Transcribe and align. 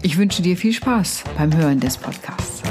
Ich 0.00 0.16
wünsche 0.16 0.42
dir 0.42 0.56
viel 0.56 0.72
Spaß 0.72 1.24
beim 1.36 1.54
Hören 1.56 1.80
des 1.80 1.98
Podcasts. 1.98 2.62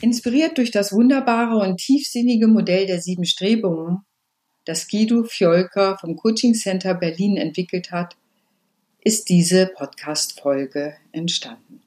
Inspiriert 0.00 0.58
durch 0.58 0.72
das 0.72 0.92
wunderbare 0.92 1.56
und 1.58 1.76
tiefsinnige 1.76 2.48
Modell 2.48 2.86
der 2.86 3.00
sieben 3.00 3.24
Strebungen, 3.24 4.00
das 4.64 4.88
Guido 4.88 5.22
Fjolker 5.22 5.96
vom 5.98 6.16
Coaching 6.16 6.54
Center 6.54 6.94
Berlin 6.94 7.36
entwickelt 7.36 7.92
hat, 7.92 8.16
ist 9.04 9.28
diese 9.28 9.66
Podcast-Folge 9.66 10.96
entstanden. 11.12 11.82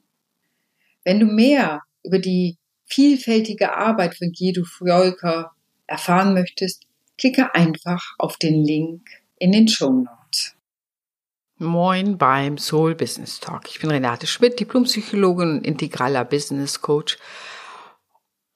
Wenn 1.04 1.20
du 1.20 1.26
mehr 1.26 1.82
über 2.02 2.18
die 2.18 2.56
vielfältige 2.86 3.74
Arbeit 3.74 4.16
von 4.16 4.32
Guido 4.32 4.64
Fjolker 4.64 5.52
erfahren 5.86 6.32
möchtest, 6.32 6.85
klicke 7.18 7.54
einfach 7.54 8.14
auf 8.18 8.36
den 8.36 8.64
Link 8.64 9.02
in 9.38 9.52
den 9.52 9.68
Show 9.68 9.90
Notes. 9.90 10.54
Moin 11.58 12.18
beim 12.18 12.58
Soul 12.58 12.94
Business 12.94 13.40
Talk. 13.40 13.68
Ich 13.68 13.80
bin 13.80 13.90
Renate 13.90 14.26
Schmidt, 14.26 14.60
Diplompsychologin 14.60 15.58
und 15.58 15.66
integraler 15.66 16.24
Business 16.24 16.82
Coach. 16.82 17.16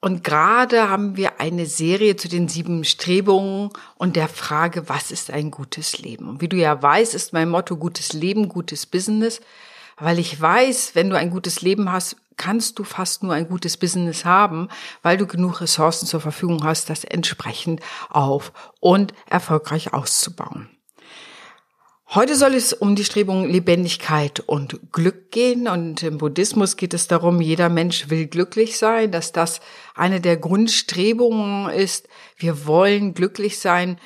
Und 0.01 0.23
gerade 0.23 0.89
haben 0.89 1.15
wir 1.17 1.39
eine 1.39 1.65
Serie 1.65 2.15
zu 2.15 2.27
den 2.27 2.47
sieben 2.47 2.83
Strebungen 2.83 3.69
und 3.97 4.15
der 4.15 4.27
Frage, 4.27 4.89
was 4.89 5.11
ist 5.11 5.31
ein 5.31 5.51
gutes 5.51 5.99
Leben? 5.99 6.27
Und 6.27 6.41
wie 6.41 6.47
du 6.47 6.57
ja 6.57 6.81
weißt, 6.81 7.13
ist 7.13 7.33
mein 7.33 7.49
Motto 7.49 7.77
gutes 7.77 8.13
Leben, 8.13 8.49
gutes 8.49 8.85
Business, 8.87 9.41
weil 10.01 10.19
ich 10.19 10.39
weiß, 10.39 10.91
wenn 10.95 11.09
du 11.09 11.17
ein 11.17 11.29
gutes 11.29 11.61
Leben 11.61 11.91
hast, 11.91 12.17
kannst 12.37 12.79
du 12.79 12.83
fast 12.83 13.23
nur 13.23 13.33
ein 13.33 13.47
gutes 13.47 13.77
Business 13.77 14.25
haben, 14.25 14.67
weil 15.03 15.17
du 15.17 15.27
genug 15.27 15.61
Ressourcen 15.61 16.07
zur 16.07 16.21
Verfügung 16.21 16.63
hast, 16.63 16.89
das 16.89 17.03
entsprechend 17.03 17.81
auf 18.09 18.51
und 18.79 19.13
erfolgreich 19.29 19.93
auszubauen. 19.93 20.69
Heute 22.13 22.35
soll 22.35 22.55
es 22.55 22.73
um 22.73 22.95
die 22.95 23.05
Strebung 23.05 23.47
Lebendigkeit 23.47 24.41
und 24.41 24.91
Glück 24.91 25.31
gehen. 25.31 25.69
Und 25.69 26.03
im 26.03 26.17
Buddhismus 26.17 26.75
geht 26.75 26.93
es 26.93 27.07
darum, 27.07 27.39
jeder 27.39 27.69
Mensch 27.69 28.09
will 28.09 28.27
glücklich 28.27 28.77
sein, 28.77 29.11
dass 29.11 29.31
das 29.31 29.61
eine 29.95 30.19
der 30.19 30.35
Grundstrebungen 30.35 31.69
ist. 31.69 32.09
Wir 32.35 32.65
wollen 32.65 33.13
glücklich 33.13 33.59
sein. 33.59 33.97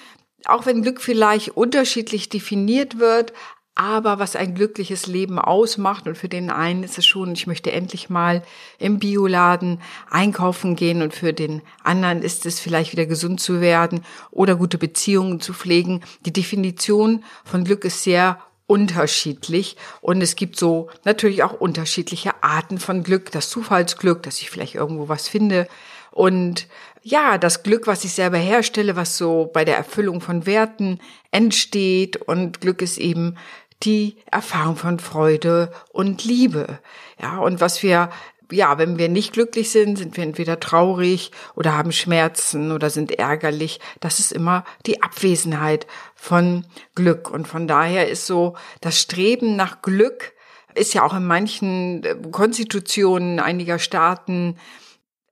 Auch 0.45 0.67
wenn 0.67 0.83
Glück 0.83 1.01
vielleicht 1.01 1.57
unterschiedlich 1.57 2.29
definiert 2.29 2.99
wird, 2.99 3.33
aber 3.75 4.19
was 4.19 4.37
ein 4.37 4.55
glückliches 4.55 5.05
Leben 5.05 5.37
ausmacht, 5.37 6.07
und 6.07 6.17
für 6.17 6.29
den 6.29 6.49
einen 6.49 6.83
ist 6.83 6.97
es 6.97 7.05
schon, 7.05 7.33
ich 7.33 7.45
möchte 7.45 7.73
endlich 7.73 8.09
mal 8.09 8.41
im 8.79 8.99
Bioladen 8.99 9.81
einkaufen 10.09 10.75
gehen, 10.75 11.01
und 11.01 11.13
für 11.13 11.33
den 11.33 11.61
anderen 11.83 12.21
ist 12.21 12.45
es 12.45 12.59
vielleicht 12.59 12.93
wieder 12.93 13.05
gesund 13.05 13.41
zu 13.41 13.59
werden 13.59 14.05
oder 14.31 14.55
gute 14.55 14.77
Beziehungen 14.77 15.41
zu 15.41 15.53
pflegen. 15.53 16.01
Die 16.25 16.33
Definition 16.33 17.23
von 17.43 17.65
Glück 17.65 17.83
ist 17.83 18.03
sehr 18.03 18.39
unterschiedlich 18.67 19.77
und 20.01 20.21
es 20.21 20.35
gibt 20.35 20.57
so 20.57 20.89
natürlich 21.03 21.43
auch 21.43 21.53
unterschiedliche 21.53 22.31
Arten 22.41 22.79
von 22.79 23.03
Glück. 23.03 23.31
Das 23.31 23.49
Zufallsglück, 23.49 24.23
dass 24.23 24.41
ich 24.41 24.49
vielleicht 24.49 24.73
irgendwo 24.73 25.07
was 25.07 25.27
finde 25.27 25.67
und 26.11 26.67
ja, 27.03 27.37
das 27.37 27.61
Glück, 27.61 27.85
was 27.85 28.03
ich 28.03 28.13
selber 28.13 28.39
herstelle, 28.39 28.95
was 28.95 29.15
so 29.15 29.51
bei 29.53 29.63
der 29.63 29.77
Erfüllung 29.77 30.21
von 30.21 30.47
Werten 30.47 30.99
entsteht 31.29 32.15
und 32.15 32.61
Glück 32.61 32.81
ist 32.81 32.97
eben 32.97 33.35
die 33.83 34.17
Erfahrung 34.31 34.75
von 34.75 34.99
Freude 34.99 35.71
und 35.91 36.23
Liebe. 36.23 36.79
Ja, 37.21 37.37
und 37.37 37.61
was 37.61 37.83
wir 37.83 38.09
ja, 38.51 38.77
wenn 38.77 38.99
wir 38.99 39.09
nicht 39.09 39.33
glücklich 39.33 39.71
sind, 39.71 39.97
sind 39.97 40.17
wir 40.17 40.23
entweder 40.23 40.59
traurig 40.59 41.31
oder 41.55 41.75
haben 41.75 41.91
Schmerzen 41.91 42.71
oder 42.71 42.91
sind 42.91 43.11
ärgerlich. 43.11 43.79
Das 44.01 44.19
ist 44.19 44.31
immer 44.31 44.63
die 44.85 45.01
Abwesenheit 45.01 45.87
von 46.13 46.63
Glück. 46.93 47.31
Und 47.31 47.47
von 47.47 47.67
daher 47.67 48.07
ist 48.07 48.27
so 48.27 48.55
das 48.81 49.01
Streben 49.01 49.55
nach 49.55 49.81
Glück 49.81 50.35
ist 50.75 50.93
ja 50.93 51.03
auch 51.03 51.13
in 51.13 51.25
manchen 51.25 52.03
äh, 52.03 52.15
Konstitutionen 52.31 53.39
einiger 53.39 53.79
Staaten 53.79 54.57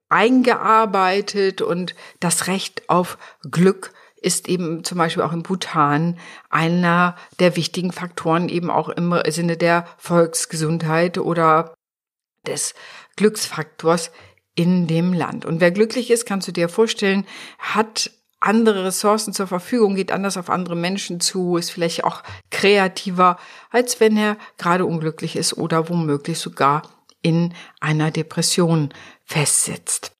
eingearbeitet 0.08 1.62
und 1.62 1.94
das 2.20 2.46
Recht 2.46 2.88
auf 2.88 3.18
Glück 3.50 3.92
ist 4.24 4.48
eben 4.48 4.84
zum 4.84 4.98
Beispiel 4.98 5.22
auch 5.22 5.32
in 5.32 5.42
Bhutan 5.42 6.18
einer 6.48 7.16
der 7.38 7.56
wichtigen 7.56 7.92
Faktoren 7.92 8.48
eben 8.48 8.70
auch 8.70 8.88
im 8.88 9.14
Sinne 9.28 9.56
der 9.56 9.86
Volksgesundheit 9.98 11.18
oder 11.18 11.74
des 12.46 12.74
Glücksfaktors 13.16 14.10
in 14.54 14.86
dem 14.86 15.12
Land. 15.12 15.44
Und 15.44 15.60
wer 15.60 15.70
glücklich 15.70 16.10
ist, 16.10 16.26
kannst 16.26 16.48
du 16.48 16.52
dir 16.52 16.68
vorstellen, 16.68 17.26
hat 17.58 18.10
andere 18.40 18.84
Ressourcen 18.84 19.32
zur 19.32 19.46
Verfügung, 19.46 19.94
geht 19.94 20.12
anders 20.12 20.36
auf 20.36 20.50
andere 20.50 20.76
Menschen 20.76 21.20
zu, 21.20 21.56
ist 21.56 21.70
vielleicht 21.70 22.04
auch 22.04 22.22
kreativer, 22.50 23.38
als 23.70 24.00
wenn 24.00 24.16
er 24.16 24.36
gerade 24.58 24.86
unglücklich 24.86 25.36
ist 25.36 25.54
oder 25.54 25.88
womöglich 25.88 26.38
sogar 26.38 26.82
in 27.22 27.54
einer 27.80 28.10
Depression 28.10 28.90
festsitzt. 29.24 30.13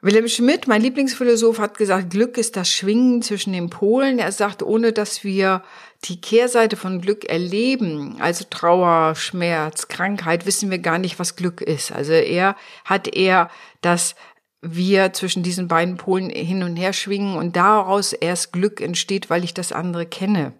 Wilhelm 0.00 0.28
Schmidt, 0.28 0.68
mein 0.68 0.80
Lieblingsphilosoph, 0.80 1.58
hat 1.58 1.76
gesagt, 1.76 2.10
Glück 2.10 2.38
ist 2.38 2.54
das 2.54 2.70
Schwingen 2.70 3.20
zwischen 3.20 3.52
den 3.52 3.68
Polen. 3.68 4.20
Er 4.20 4.30
sagt, 4.30 4.62
ohne 4.62 4.92
dass 4.92 5.24
wir 5.24 5.64
die 6.04 6.20
Kehrseite 6.20 6.76
von 6.76 7.00
Glück 7.00 7.24
erleben, 7.24 8.16
also 8.20 8.44
Trauer, 8.48 9.16
Schmerz, 9.16 9.88
Krankheit, 9.88 10.46
wissen 10.46 10.70
wir 10.70 10.78
gar 10.78 10.98
nicht, 10.98 11.18
was 11.18 11.34
Glück 11.34 11.60
ist. 11.60 11.90
Also 11.90 12.12
er 12.12 12.54
hat 12.84 13.12
eher 13.12 13.50
das 13.80 14.14
wir 14.60 15.12
zwischen 15.12 15.42
diesen 15.42 15.66
beiden 15.66 15.96
Polen 15.96 16.30
hin 16.30 16.62
und 16.62 16.76
her 16.76 16.92
schwingen 16.92 17.36
und 17.36 17.56
daraus 17.56 18.12
erst 18.12 18.52
Glück 18.52 18.80
entsteht, 18.80 19.30
weil 19.30 19.42
ich 19.42 19.54
das 19.54 19.72
andere 19.72 20.06
kenne. 20.06 20.52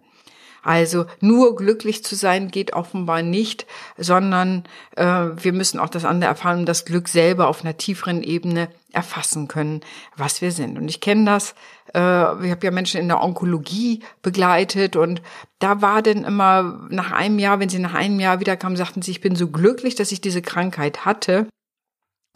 Also 0.62 1.06
nur 1.20 1.56
glücklich 1.56 2.04
zu 2.04 2.14
sein 2.14 2.50
geht 2.50 2.72
offenbar 2.72 3.22
nicht, 3.22 3.66
sondern 3.96 4.64
äh, 4.96 5.04
wir 5.04 5.52
müssen 5.52 5.80
auch 5.80 5.88
das 5.88 6.04
andere 6.04 6.30
erfahren, 6.30 6.66
das 6.66 6.84
Glück 6.84 7.08
selber 7.08 7.48
auf 7.48 7.62
einer 7.62 7.76
tieferen 7.76 8.22
Ebene 8.22 8.68
erfassen 8.92 9.48
können, 9.48 9.80
was 10.16 10.40
wir 10.40 10.50
sind. 10.50 10.78
Und 10.78 10.88
ich 10.88 11.00
kenne 11.00 11.24
das, 11.24 11.54
äh, 11.94 12.44
ich 12.44 12.50
habe 12.50 12.64
ja 12.64 12.70
Menschen 12.70 13.00
in 13.00 13.08
der 13.08 13.22
Onkologie 13.22 14.02
begleitet 14.22 14.96
und 14.96 15.22
da 15.58 15.82
war 15.82 16.02
denn 16.02 16.24
immer 16.24 16.86
nach 16.88 17.12
einem 17.12 17.38
Jahr, 17.38 17.60
wenn 17.60 17.68
sie 17.68 17.78
nach 17.78 17.94
einem 17.94 18.20
Jahr 18.20 18.40
wiederkamen, 18.40 18.76
sagten 18.76 19.02
sie, 19.02 19.10
ich 19.10 19.20
bin 19.20 19.36
so 19.36 19.48
glücklich, 19.48 19.94
dass 19.94 20.12
ich 20.12 20.20
diese 20.20 20.42
Krankheit 20.42 21.04
hatte. 21.04 21.46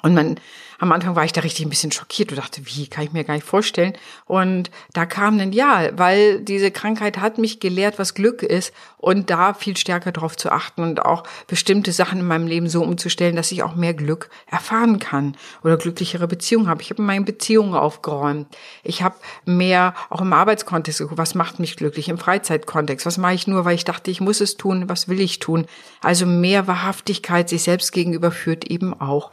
Und 0.02 0.14
man, 0.14 0.38
am 0.78 0.90
Anfang 0.90 1.14
war 1.14 1.24
ich 1.24 1.32
da 1.32 1.42
richtig 1.42 1.64
ein 1.64 1.70
bisschen 1.70 1.92
schockiert 1.92 2.32
und 2.32 2.38
dachte, 2.38 2.62
wie, 2.64 2.88
kann 2.88 3.04
ich 3.04 3.12
mir 3.12 3.22
gar 3.22 3.34
nicht 3.34 3.46
vorstellen. 3.46 3.92
Und 4.26 4.68
da 4.92 5.06
kam 5.06 5.38
dann, 5.38 5.52
ja, 5.52 5.96
weil 5.96 6.40
diese 6.40 6.72
Krankheit 6.72 7.18
hat 7.18 7.38
mich 7.38 7.60
gelehrt, 7.60 8.00
was 8.00 8.14
Glück 8.14 8.42
ist 8.42 8.72
und 8.98 9.30
da 9.30 9.54
viel 9.54 9.76
stärker 9.76 10.10
drauf 10.10 10.36
zu 10.36 10.50
achten 10.50 10.82
und 10.82 11.04
auch 11.04 11.22
bestimmte 11.46 11.92
Sachen 11.92 12.20
in 12.20 12.26
meinem 12.26 12.48
Leben 12.48 12.68
so 12.68 12.82
umzustellen, 12.82 13.36
dass 13.36 13.52
ich 13.52 13.62
auch 13.62 13.76
mehr 13.76 13.94
Glück 13.94 14.28
erfahren 14.50 14.98
kann 14.98 15.36
oder 15.62 15.76
glücklichere 15.76 16.26
Beziehungen 16.26 16.68
habe. 16.68 16.82
Ich 16.82 16.90
habe 16.90 17.02
meine 17.02 17.24
Beziehungen 17.24 17.74
aufgeräumt. 17.74 18.48
Ich 18.82 19.02
habe 19.02 19.14
mehr 19.44 19.94
auch 20.10 20.20
im 20.20 20.32
Arbeitskontext 20.32 21.02
was 21.10 21.34
macht 21.36 21.60
mich 21.60 21.76
glücklich, 21.76 22.08
im 22.08 22.18
Freizeitkontext, 22.18 23.06
was 23.06 23.18
mache 23.18 23.34
ich 23.34 23.46
nur, 23.46 23.64
weil 23.64 23.74
ich 23.76 23.84
dachte, 23.84 24.10
ich 24.10 24.20
muss 24.20 24.40
es 24.40 24.56
tun, 24.56 24.88
was 24.88 25.06
will 25.06 25.20
ich 25.20 25.38
tun. 25.38 25.66
Also 26.00 26.26
mehr 26.26 26.66
Wahrhaftigkeit 26.66 27.48
sich 27.48 27.62
selbst 27.62 27.92
gegenüber 27.92 28.32
führt 28.32 28.64
eben 28.64 28.98
auch 29.00 29.30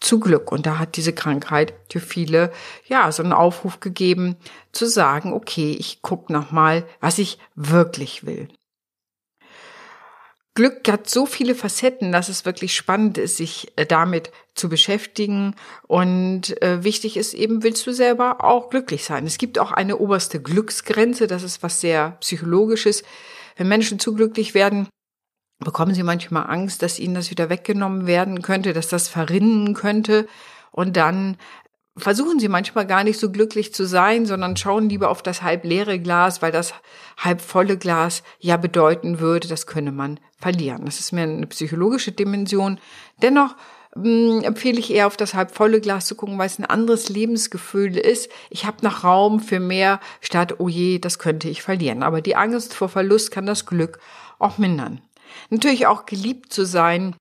zu 0.00 0.11
Glück. 0.20 0.52
Und 0.52 0.66
da 0.66 0.78
hat 0.78 0.96
diese 0.96 1.12
Krankheit 1.12 1.74
für 1.90 2.00
viele, 2.00 2.52
ja, 2.86 3.10
so 3.12 3.22
einen 3.22 3.32
Aufruf 3.32 3.80
gegeben, 3.80 4.36
zu 4.72 4.86
sagen, 4.86 5.32
okay, 5.32 5.76
ich 5.78 6.02
guck 6.02 6.30
noch 6.30 6.52
mal, 6.52 6.84
was 7.00 7.18
ich 7.18 7.38
wirklich 7.54 8.26
will. 8.26 8.48
Glück 10.54 10.86
hat 10.88 11.08
so 11.08 11.24
viele 11.24 11.54
Facetten, 11.54 12.12
dass 12.12 12.28
es 12.28 12.44
wirklich 12.44 12.74
spannend 12.74 13.16
ist, 13.16 13.38
sich 13.38 13.72
äh, 13.76 13.86
damit 13.86 14.30
zu 14.54 14.68
beschäftigen. 14.68 15.54
Und 15.86 16.60
äh, 16.60 16.84
wichtig 16.84 17.16
ist 17.16 17.32
eben, 17.32 17.62
willst 17.62 17.86
du 17.86 17.92
selber 17.92 18.44
auch 18.44 18.68
glücklich 18.68 19.04
sein. 19.04 19.26
Es 19.26 19.38
gibt 19.38 19.58
auch 19.58 19.72
eine 19.72 19.96
oberste 19.96 20.42
Glücksgrenze, 20.42 21.26
das 21.26 21.42
ist 21.42 21.62
was 21.62 21.80
sehr 21.80 22.18
psychologisches. 22.20 23.02
Wenn 23.56 23.68
Menschen 23.68 23.98
zu 23.98 24.14
glücklich 24.14 24.52
werden, 24.52 24.88
bekommen 25.64 25.94
sie 25.94 26.02
manchmal 26.02 26.48
Angst, 26.48 26.82
dass 26.82 26.98
ihnen 26.98 27.14
das 27.14 27.30
wieder 27.30 27.50
weggenommen 27.50 28.06
werden 28.06 28.42
könnte, 28.42 28.72
dass 28.72 28.88
das 28.88 29.08
verrinnen 29.08 29.74
könnte. 29.74 30.26
Und 30.70 30.96
dann 30.96 31.36
versuchen 31.96 32.40
sie 32.40 32.48
manchmal 32.48 32.86
gar 32.86 33.04
nicht 33.04 33.18
so 33.18 33.30
glücklich 33.30 33.74
zu 33.74 33.86
sein, 33.86 34.24
sondern 34.24 34.56
schauen 34.56 34.88
lieber 34.88 35.10
auf 35.10 35.22
das 35.22 35.42
halb 35.42 35.64
leere 35.64 35.98
Glas, 35.98 36.40
weil 36.40 36.52
das 36.52 36.72
halb 37.18 37.40
volle 37.40 37.76
Glas 37.76 38.22
ja 38.38 38.56
bedeuten 38.56 39.20
würde, 39.20 39.48
das 39.48 39.66
könne 39.66 39.92
man 39.92 40.18
verlieren. 40.38 40.86
Das 40.86 41.00
ist 41.00 41.12
mehr 41.12 41.24
eine 41.24 41.46
psychologische 41.46 42.12
Dimension. 42.12 42.78
Dennoch 43.20 43.54
hm, 43.94 44.40
empfehle 44.42 44.78
ich 44.78 44.92
eher 44.92 45.06
auf 45.06 45.18
das 45.18 45.34
halb 45.34 45.54
volle 45.54 45.80
Glas 45.80 46.06
zu 46.06 46.14
gucken, 46.14 46.38
weil 46.38 46.46
es 46.46 46.58
ein 46.58 46.64
anderes 46.64 47.10
Lebensgefühl 47.10 47.98
ist. 47.98 48.30
Ich 48.48 48.64
habe 48.64 48.78
noch 48.82 49.04
Raum 49.04 49.40
für 49.40 49.60
mehr 49.60 50.00
statt, 50.22 50.56
oh 50.58 50.68
je, 50.68 50.98
das 50.98 51.18
könnte 51.18 51.50
ich 51.50 51.62
verlieren. 51.62 52.02
Aber 52.02 52.22
die 52.22 52.36
Angst 52.36 52.72
vor 52.72 52.88
Verlust 52.88 53.30
kann 53.30 53.44
das 53.44 53.66
Glück 53.66 53.98
auch 54.38 54.56
mindern. 54.56 55.02
Natürlich 55.50 55.86
auch 55.86 56.06
geliebt 56.06 56.52
zu 56.52 56.64
sein, 56.64 57.16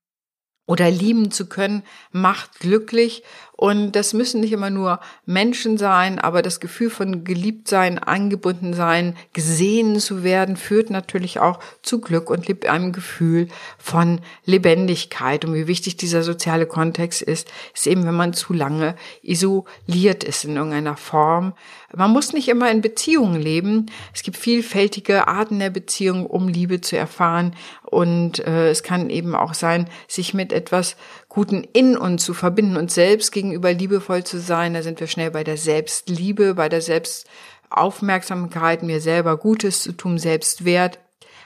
oder 0.71 0.89
lieben 0.89 1.31
zu 1.31 1.49
können, 1.49 1.83
macht 2.11 2.59
glücklich. 2.59 3.23
Und 3.61 3.91
das 3.91 4.13
müssen 4.13 4.41
nicht 4.41 4.53
immer 4.53 4.71
nur 4.71 4.99
Menschen 5.27 5.77
sein, 5.77 6.17
aber 6.17 6.41
das 6.41 6.59
Gefühl 6.59 6.89
von 6.89 7.23
geliebt 7.23 7.67
sein, 7.67 7.99
angebunden 7.99 8.73
sein, 8.73 9.15
gesehen 9.33 9.99
zu 9.99 10.23
werden, 10.23 10.57
führt 10.57 10.89
natürlich 10.89 11.39
auch 11.39 11.59
zu 11.83 12.01
Glück 12.01 12.31
und 12.31 12.49
einem 12.67 12.91
Gefühl 12.91 13.49
von 13.77 14.19
Lebendigkeit. 14.45 15.45
Und 15.45 15.53
wie 15.53 15.67
wichtig 15.67 15.95
dieser 15.95 16.23
soziale 16.23 16.65
Kontext 16.65 17.21
ist, 17.21 17.51
ist 17.75 17.85
eben, 17.85 18.03
wenn 18.07 18.15
man 18.15 18.33
zu 18.33 18.53
lange 18.53 18.95
isoliert 19.21 20.23
ist 20.23 20.43
in 20.43 20.55
irgendeiner 20.55 20.97
Form. 20.97 21.53
Man 21.95 22.09
muss 22.09 22.33
nicht 22.33 22.47
immer 22.47 22.71
in 22.71 22.81
Beziehungen 22.81 23.39
leben. 23.39 23.91
Es 24.11 24.23
gibt 24.23 24.37
vielfältige 24.37 25.27
Arten 25.27 25.59
der 25.59 25.69
Beziehung, 25.69 26.25
um 26.25 26.47
Liebe 26.47 26.81
zu 26.81 26.97
erfahren. 26.97 27.55
Und 27.83 28.39
äh, 28.39 28.69
es 28.71 28.81
kann 28.81 29.11
eben 29.11 29.35
auch 29.35 29.53
sein, 29.53 29.87
sich 30.07 30.33
mit 30.33 30.51
etwas 30.51 30.95
Guten 31.33 31.63
in 31.63 31.95
uns 31.95 32.25
zu 32.25 32.33
verbinden 32.33 32.75
und 32.75 32.91
selbst 32.91 33.31
gegenüber 33.31 33.71
liebevoll 33.71 34.25
zu 34.25 34.37
sein. 34.37 34.73
Da 34.73 34.81
sind 34.81 34.99
wir 34.99 35.07
schnell 35.07 35.31
bei 35.31 35.45
der 35.45 35.55
Selbstliebe, 35.55 36.55
bei 36.55 36.67
der 36.67 36.81
Selbstaufmerksamkeit, 36.81 38.83
mir 38.83 38.99
selber 38.99 39.37
Gutes 39.37 39.81
zu 39.81 39.93
tun, 39.93 40.17
Selbstwert. 40.17 40.99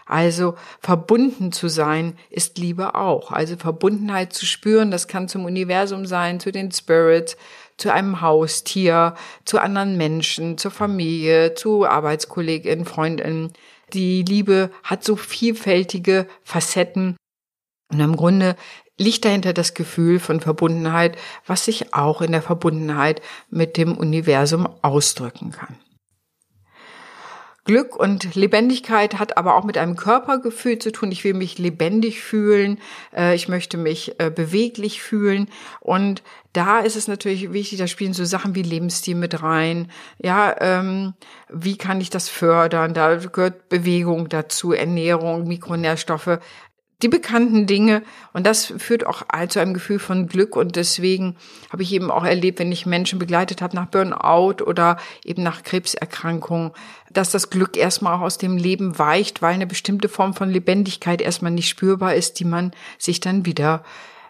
Also 0.08 0.56
verbunden 0.80 1.52
zu 1.52 1.68
sein 1.68 2.18
ist 2.32 2.58
Liebe 2.58 2.96
auch. 2.96 3.32
Also 3.32 3.58
Verbundenheit 3.58 4.34
zu 4.34 4.48
spüren, 4.48 4.90
das 4.90 5.08
kann 5.08 5.28
zum 5.28 5.46
Universum 5.46 6.08
sein, 6.08 6.40
zu 6.40 6.52
den 6.52 6.72
Spirits, 6.72 7.38
zu 7.78 7.94
einem 7.94 8.22
Haustier, 8.22 9.14
zu 9.46 9.60
anderen 9.60 9.98
Menschen, 9.98 10.58
zur 10.58 10.72
Familie, 10.72 11.54
zu 11.54 11.86
Arbeitskolleginnen, 11.86 12.86
Freundinnen. 12.86 13.54
Die 13.94 14.24
Liebe 14.24 14.72
hat 14.82 15.04
so 15.04 15.16
vielfältige 15.16 16.26
Facetten. 16.44 17.18
Und 17.92 18.00
im 18.00 18.16
Grunde 18.16 18.56
liegt 18.98 19.26
dahinter 19.26 19.54
das 19.54 19.74
Gefühl 19.74 20.20
von 20.20 20.40
Verbundenheit, 20.40 21.18
was 21.46 21.66
sich 21.66 21.94
auch 21.94 22.22
in 22.22 22.32
der 22.32 22.42
Verbundenheit 22.42 23.22
mit 23.50 23.78
dem 23.78 23.98
Universum 23.98 24.68
ausdrücken 24.82 25.52
kann. 25.52 25.78
Glück 27.66 27.96
und 27.96 28.36
Lebendigkeit 28.36 29.18
hat 29.18 29.38
aber 29.38 29.56
auch 29.56 29.64
mit 29.64 29.76
einem 29.80 29.96
Körpergefühl 29.96 30.78
zu 30.78 30.92
tun. 30.92 31.12
Ich 31.12 31.24
will 31.24 31.34
mich 31.34 31.58
lebendig 31.58 32.22
fühlen, 32.22 32.78
äh, 33.12 33.34
ich 33.34 33.48
möchte 33.48 33.78
mich 33.78 34.20
äh, 34.20 34.30
beweglich 34.30 35.02
fühlen 35.02 35.50
und 35.82 36.22
da 36.54 36.80
ist 36.80 36.96
es 36.96 37.08
natürlich 37.08 37.52
wichtig, 37.54 37.80
da 37.80 37.88
spielen 37.88 38.14
so 38.14 38.24
Sachen 38.24 38.54
wie 38.54 38.62
Lebensstil 38.62 39.16
mit 39.16 39.42
rein. 39.42 39.92
Ja, 40.20 40.56
ähm, 40.62 41.16
wie 41.50 41.76
kann 41.76 42.00
ich 42.00 42.12
das 42.12 42.30
fördern? 42.30 42.94
Da 42.94 43.16
gehört 43.16 43.68
Bewegung 43.68 44.30
dazu, 44.30 44.72
Ernährung, 44.72 45.48
Mikronährstoffe 45.48 46.40
die 47.02 47.10
bekannten 47.10 47.68
Dinge. 47.68 48.04
Und 48.34 48.46
das 48.46 48.74
führt 48.78 49.06
auch 49.06 49.24
zu 49.50 49.60
einem 49.60 49.74
Gefühl 49.74 50.00
von 50.00 50.28
Glück. 50.28 50.56
Und 50.56 50.76
deswegen 50.76 51.36
habe 51.72 51.84
ich 51.84 51.92
eben 51.94 52.12
auch 52.12 52.24
erlebt, 52.24 52.60
wenn 52.60 52.72
ich 52.72 52.86
Menschen 52.86 53.20
begleitet 53.20 53.62
habe 53.62 53.76
nach 53.76 53.88
Burnout 53.88 54.64
oder 54.64 54.98
eben 55.24 55.44
nach 55.44 55.64
Krebserkrankungen, 55.64 56.72
dass 57.12 57.32
das 57.32 57.50
Glück 57.50 57.78
erstmal 57.78 58.16
auch 58.16 58.22
aus 58.22 58.38
dem 58.38 58.58
Leben 58.58 58.98
weicht, 58.98 59.42
weil 59.42 59.54
eine 59.54 59.68
bestimmte 59.68 60.10
Form 60.10 60.34
von 60.34 60.50
Lebendigkeit 60.50 61.22
erstmal 61.22 61.52
nicht 61.52 61.70
spürbar 61.70 62.16
ist, 62.16 62.40
die 62.40 62.46
man 62.46 62.72
sich 62.98 63.20
dann 63.20 63.46
wieder 63.46 63.84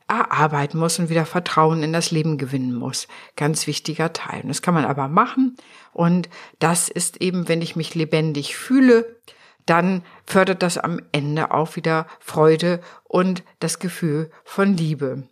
erarbeiten 0.07 0.77
muss 0.77 0.99
und 0.99 1.09
wieder 1.09 1.25
Vertrauen 1.25 1.81
in 1.81 1.91
das 1.91 2.11
Leben 2.11 2.37
gewinnen 2.37 2.75
muss. 2.75 3.07
Ganz 3.35 3.65
wichtiger 3.65 4.13
Teil. 4.13 4.41
Und 4.41 4.49
das 4.49 4.61
kann 4.61 4.75
man 4.75 4.85
aber 4.85 5.07
machen. 5.07 5.57
Und 5.93 6.29
das 6.59 6.89
ist 6.89 7.21
eben, 7.21 7.47
wenn 7.47 7.61
ich 7.61 7.75
mich 7.75 7.95
lebendig 7.95 8.55
fühle, 8.55 9.17
dann 9.65 10.03
fördert 10.25 10.61
das 10.61 10.77
am 10.77 10.99
Ende 11.11 11.51
auch 11.51 11.75
wieder 11.75 12.07
Freude 12.19 12.81
und 13.03 13.43
das 13.59 13.79
Gefühl 13.79 14.29
von 14.43 14.77
Liebe. 14.77 15.23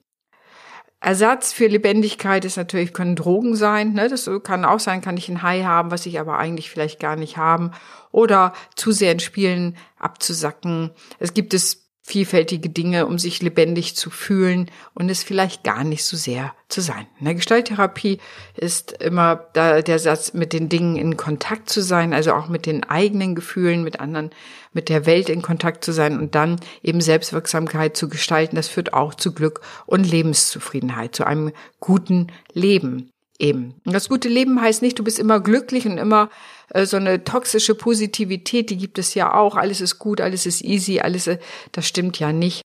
Ersatz 1.03 1.51
für 1.51 1.67
Lebendigkeit 1.67 2.45
ist 2.45 2.55
natürlich, 2.55 2.93
können 2.93 3.17
Drogen 3.17 3.57
sein. 3.57 3.91
Ne? 3.91 4.07
Das 4.07 4.29
kann 4.43 4.63
auch 4.63 4.79
sein, 4.79 5.01
kann 5.01 5.17
ich 5.17 5.27
ein 5.27 5.41
High 5.41 5.65
haben, 5.65 5.91
was 5.91 6.05
ich 6.05 6.17
aber 6.17 6.37
eigentlich 6.37 6.69
vielleicht 6.69 7.01
gar 7.01 7.17
nicht 7.17 7.35
haben. 7.35 7.71
Oder 8.11 8.53
zu 8.75 8.93
sehr 8.93 9.11
in 9.11 9.19
Spielen 9.19 9.75
abzusacken. 9.99 10.91
Es 11.19 11.33
gibt 11.33 11.53
es 11.53 11.82
vielfältige 12.05 12.69
Dinge, 12.69 13.07
um 13.07 13.17
sich 13.17 13.41
lebendig 13.41 13.95
zu 13.95 14.09
fühlen 14.09 14.69
und 14.93 15.09
es 15.09 15.23
vielleicht 15.23 15.63
gar 15.63 15.85
nicht 15.85 16.03
so 16.03 16.17
sehr 16.17 16.53
zu 16.67 16.81
sein. 16.81 17.07
In 17.17 17.25
der 17.25 17.35
Gestalttherapie 17.35 18.19
ist 18.57 18.91
immer 19.01 19.37
der 19.55 19.99
Satz, 19.99 20.33
mit 20.33 20.51
den 20.51 20.67
Dingen 20.67 20.97
in 20.97 21.15
Kontakt 21.15 21.69
zu 21.69 21.81
sein, 21.81 22.13
also 22.13 22.33
auch 22.33 22.49
mit 22.49 22.65
den 22.65 22.83
eigenen 22.83 23.35
Gefühlen, 23.35 23.83
mit 23.83 24.01
anderen, 24.01 24.31
mit 24.73 24.89
der 24.89 25.05
Welt 25.05 25.29
in 25.29 25.41
Kontakt 25.41 25.85
zu 25.85 25.93
sein 25.93 26.19
und 26.19 26.35
dann 26.35 26.59
eben 26.81 26.99
Selbstwirksamkeit 26.99 27.95
zu 27.95 28.09
gestalten. 28.09 28.57
Das 28.57 28.67
führt 28.67 28.93
auch 28.93 29.13
zu 29.13 29.33
Glück 29.33 29.61
und 29.85 30.03
Lebenszufriedenheit, 30.03 31.15
zu 31.15 31.25
einem 31.25 31.53
guten 31.79 32.27
Leben 32.51 33.12
eben. 33.39 33.75
Das 33.85 34.09
gute 34.09 34.29
Leben 34.29 34.61
heißt 34.61 34.81
nicht, 34.81 34.99
du 34.99 35.03
bist 35.03 35.19
immer 35.19 35.39
glücklich 35.39 35.85
und 35.85 35.97
immer 35.97 36.29
äh, 36.69 36.85
so 36.85 36.97
eine 36.97 37.23
toxische 37.23 37.75
Positivität, 37.75 38.69
die 38.69 38.77
gibt 38.77 38.99
es 38.99 39.13
ja 39.13 39.33
auch. 39.33 39.55
Alles 39.55 39.81
ist 39.81 39.99
gut, 39.99 40.21
alles 40.21 40.45
ist 40.45 40.61
easy, 40.61 40.99
alles, 40.99 41.27
äh, 41.27 41.39
das 41.71 41.87
stimmt 41.87 42.19
ja 42.19 42.31
nicht. 42.31 42.61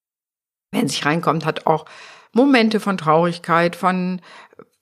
Wenn 0.72 0.88
sich 0.88 1.04
reinkommt, 1.04 1.44
hat 1.44 1.66
auch 1.66 1.86
Momente 2.32 2.80
von 2.80 2.98
Traurigkeit, 2.98 3.76
von 3.76 4.20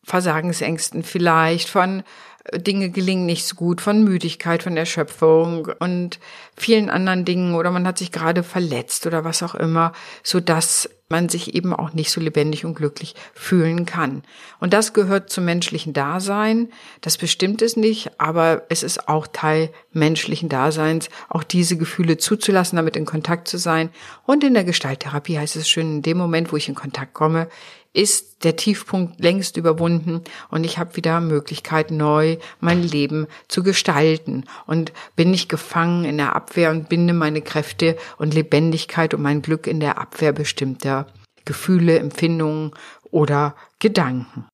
Versagensängsten 0.03 1.03
vielleicht, 1.03 1.69
von 1.69 2.03
äh, 2.45 2.59
Dinge 2.59 2.91
gelingen 2.91 3.27
nicht 3.27 3.47
so 3.47 3.55
gut, 3.55 3.81
von 3.81 4.03
Müdigkeit, 4.03 4.63
von 4.63 4.77
Erschöpfung 4.77 5.69
und 5.79 6.19
vielen 6.57 6.91
anderen 6.91 7.25
Dingen 7.25 7.55
oder 7.55 7.71
man 7.71 7.87
hat 7.87 7.99
sich 7.99 8.13
gerade 8.13 8.43
verletzt 8.43 9.07
oder 9.07 9.25
was 9.25 9.43
auch 9.43 9.55
immer, 9.55 9.93
so 10.23 10.41
dass 10.41 10.89
man 11.09 11.29
sich 11.29 11.55
eben 11.55 11.73
auch 11.73 11.93
nicht 11.93 12.11
so 12.11 12.21
lebendig 12.21 12.65
und 12.65 12.75
glücklich 12.75 13.15
fühlen 13.33 13.87
kann. 13.87 14.23
Und 14.59 14.73
das 14.73 14.93
gehört 14.93 15.31
zum 15.31 15.45
menschlichen 15.45 15.93
Dasein. 15.93 16.69
Das 17.01 17.17
bestimmt 17.17 17.63
es 17.63 17.77
nicht, 17.77 18.11
aber 18.19 18.65
es 18.69 18.83
ist 18.83 19.09
auch 19.09 19.27
Teil 19.27 19.71
menschlichen 19.93 20.49
Daseins, 20.49 21.09
auch 21.29 21.45
diese 21.45 21.77
Gefühle 21.77 22.17
zuzulassen, 22.19 22.77
damit 22.77 22.97
in 22.97 23.07
Kontakt 23.07 23.47
zu 23.47 23.59
sein. 23.59 23.91
Und 24.25 24.43
in 24.43 24.55
der 24.55 24.65
Gestalttherapie 24.65 25.39
heißt 25.39 25.57
es 25.57 25.69
schön, 25.69 25.97
in 25.97 26.03
dem 26.03 26.19
Moment, 26.19 26.53
wo 26.53 26.57
ich 26.57 26.69
in 26.69 26.75
Kontakt 26.75 27.15
komme, 27.15 27.49
ist 27.97 28.45
der 28.45 28.57
Tiefpunkt 28.57 29.19
längst 29.21 29.57
überwunden 29.57 30.21
und 30.51 30.65
ich 30.65 30.77
habe 30.77 30.97
wieder 30.97 31.21
Möglichkeit, 31.23 31.91
neu 31.91 32.37
mein 32.61 32.83
Leben 32.83 33.27
zu 33.49 33.63
gestalten 33.63 34.45
und 34.67 34.93
bin 35.17 35.31
nicht 35.31 35.49
gefangen 35.49 36.05
in 36.05 36.19
der 36.19 36.37
Abwehr 36.37 36.71
und 36.71 36.91
binde 36.91 37.15
meine 37.15 37.41
Kräfte 37.41 37.97
und 38.19 38.35
Lebendigkeit 38.35 39.15
und 39.15 39.23
mein 39.23 39.41
Glück 39.41 39.67
in 39.67 39.81
der 39.81 39.99
Abwehr 39.99 40.33
bestimmter 40.33 41.07
Gefühle, 41.47 41.99
Empfindungen 41.99 42.73
oder 43.11 43.57
Gedanken. 43.79 44.47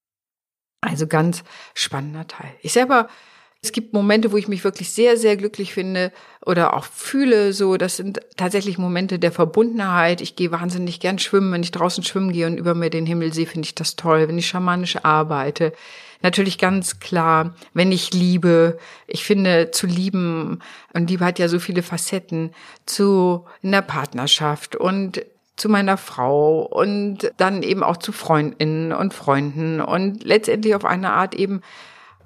Also 0.81 1.09
ganz 1.09 1.43
spannender 1.75 2.29
Teil. 2.29 2.55
Ich 2.61 2.73
selber 2.73 3.09
es 3.65 3.71
gibt 3.71 3.93
Momente, 3.93 4.33
wo 4.33 4.37
ich 4.37 4.49
mich 4.49 4.65
wirklich 4.65 4.91
sehr, 4.91 5.17
sehr 5.17 5.37
glücklich 5.37 5.73
finde 5.73 6.11
oder 6.45 6.77
auch 6.77 6.85
fühle. 6.85 7.53
So, 7.53 7.77
das 7.77 7.97
sind 7.97 8.21
tatsächlich 8.37 8.77
Momente 8.77 9.21
der 9.21 9.31
Verbundenheit. 9.31 10.21
Ich 10.21 10.35
gehe 10.35 10.51
wahnsinnig 10.51 10.99
gern 10.99 11.21
schwimmen. 11.21 11.53
Wenn 11.53 11.63
ich 11.63 11.71
draußen 11.71 12.03
schwimmen 12.03 12.33
gehe 12.33 12.49
und 12.49 12.59
über 12.59 12.75
mir 12.75 12.91
den 12.91 13.07
Himmel 13.07 13.33
sehe, 13.33 13.47
finde 13.47 13.67
ich 13.67 13.77
das 13.77 13.95
toll. 13.95 14.27
Wenn 14.27 14.37
ich 14.37 14.49
schamanisch 14.49 15.05
arbeite, 15.05 15.73
natürlich 16.23 16.59
ganz 16.59 16.99
klar, 16.99 17.55
wenn 17.73 17.93
ich 17.93 18.13
liebe, 18.13 18.79
ich 19.07 19.25
finde 19.25 19.71
zu 19.71 19.87
lieben, 19.87 20.59
und 20.93 21.09
Liebe 21.09 21.25
hat 21.25 21.39
ja 21.39 21.47
so 21.47 21.61
viele 21.61 21.85
Facetten, 21.85 22.53
zu 22.85 23.45
in 23.63 23.71
der 23.71 23.83
Partnerschaft 23.83 24.75
und 24.75 25.25
zu 25.55 25.69
meiner 25.69 25.99
Frau 25.99 26.63
und 26.63 27.31
dann 27.37 27.63
eben 27.63 27.85
auch 27.85 27.99
zu 27.99 28.11
Freundinnen 28.11 28.93
und 28.93 29.15
Freunden 29.15 29.81
und 29.81 30.25
letztendlich 30.25 30.75
auf 30.75 30.85
eine 30.85 31.13
Art 31.13 31.37
eben 31.37 31.63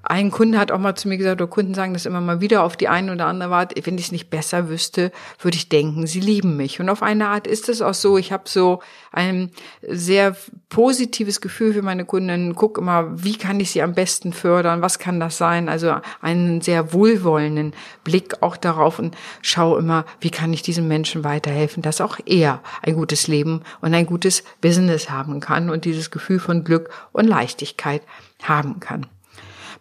ein 0.08 0.30
Kunde 0.30 0.58
hat 0.58 0.70
auch 0.70 0.78
mal 0.78 0.94
zu 0.94 1.08
mir 1.08 1.16
gesagt, 1.16 1.40
oder 1.40 1.50
Kunden 1.50 1.74
sagen 1.74 1.92
das 1.92 2.06
immer 2.06 2.20
mal 2.20 2.40
wieder 2.40 2.62
auf 2.62 2.76
die 2.76 2.88
eine 2.88 3.12
oder 3.12 3.26
andere 3.26 3.54
Art, 3.54 3.74
wenn 3.86 3.98
ich 3.98 4.06
es 4.06 4.12
nicht 4.12 4.30
besser 4.30 4.68
wüsste, 4.68 5.10
würde 5.40 5.56
ich 5.56 5.68
denken, 5.68 6.06
sie 6.06 6.20
lieben 6.20 6.56
mich. 6.56 6.78
Und 6.80 6.88
auf 6.88 7.02
eine 7.02 7.28
Art 7.28 7.46
ist 7.46 7.68
es 7.68 7.82
auch 7.82 7.94
so, 7.94 8.16
ich 8.16 8.30
habe 8.30 8.44
so 8.46 8.80
ein 9.10 9.50
sehr 9.82 10.36
positives 10.68 11.40
Gefühl 11.40 11.72
für 11.72 11.82
meine 11.82 12.04
Kunden, 12.04 12.54
guck 12.54 12.78
immer, 12.78 13.22
wie 13.22 13.36
kann 13.36 13.58
ich 13.58 13.70
sie 13.72 13.82
am 13.82 13.94
besten 13.94 14.32
fördern, 14.32 14.80
was 14.80 14.98
kann 14.98 15.18
das 15.18 15.38
sein? 15.38 15.68
Also 15.68 15.96
einen 16.20 16.60
sehr 16.60 16.92
wohlwollenden 16.92 17.74
Blick 18.04 18.42
auch 18.42 18.56
darauf 18.56 18.98
und 18.98 19.16
schaue 19.42 19.78
immer, 19.78 20.04
wie 20.20 20.30
kann 20.30 20.52
ich 20.52 20.62
diesem 20.62 20.86
Menschen 20.86 21.24
weiterhelfen, 21.24 21.82
dass 21.82 22.00
auch 22.00 22.18
er 22.26 22.62
ein 22.82 22.94
gutes 22.94 23.26
Leben 23.26 23.62
und 23.80 23.92
ein 23.92 24.06
gutes 24.06 24.44
Business 24.60 25.10
haben 25.10 25.40
kann 25.40 25.68
und 25.70 25.84
dieses 25.84 26.10
Gefühl 26.10 26.38
von 26.38 26.62
Glück 26.62 26.90
und 27.12 27.26
Leichtigkeit 27.26 28.02
haben 28.42 28.80
kann. 28.80 29.06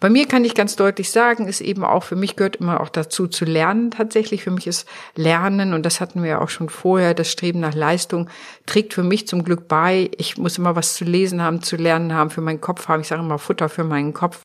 Bei 0.06 0.12
mir 0.12 0.28
kann 0.28 0.46
ich 0.46 0.54
ganz 0.54 0.76
deutlich 0.76 1.10
sagen, 1.10 1.48
ist 1.48 1.62
eben 1.62 1.84
auch 1.84 2.04
für 2.04 2.16
mich 2.16 2.36
gehört 2.36 2.58
immer 2.58 2.80
auch 2.80 2.90
dazu 2.90 3.28
zu 3.28 3.44
lernen 3.44 3.90
tatsächlich. 3.90 4.44
Für 4.44 4.52
mich 4.52 4.68
ist 4.68 4.88
Lernen, 5.16 5.74
und 5.74 5.84
das 5.84 6.00
hatten 6.00 6.22
wir 6.22 6.30
ja 6.30 6.42
auch 6.42 6.50
schon 6.50 6.70
vorher, 6.70 7.16
das 7.16 7.32
Streben 7.32 7.60
nach 7.60 7.74
Leistung 7.74 8.30
trägt 8.68 8.94
für 8.94 9.02
mich 9.02 9.28
zum 9.28 9.44
Glück 9.44 9.68
bei. 9.68 10.12
Ich 10.20 10.38
muss 10.38 10.60
immer 10.60 10.76
was 10.76 10.94
zu 10.94 11.06
lesen 11.06 11.42
haben, 11.42 11.64
zu 11.64 11.76
lernen 11.76 12.14
haben, 12.14 12.30
für 12.30 12.42
meinen 12.42 12.62
Kopf 12.62 12.88
haben. 12.88 13.02
Ich 13.02 13.08
sage 13.08 13.24
immer 13.24 13.40
Futter 13.40 13.68
für 13.68 13.84
meinen 13.84 14.14
Kopf. 14.14 14.42